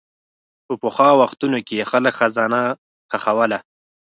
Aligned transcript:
په 0.65 0.73
پخوا 0.81 1.09
وختونو 1.21 1.57
کې 1.67 1.87
خلک 1.91 2.13
خزانه 2.19 2.61
ښخوله. 3.11 3.59